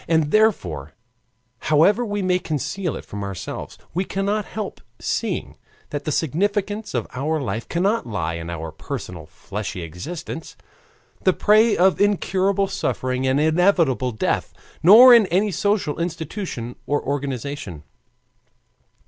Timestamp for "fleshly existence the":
9.27-11.33